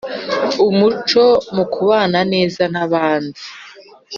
[0.69, 1.25] ’umucyo
[1.55, 3.39] mu kubana neza n‘abandi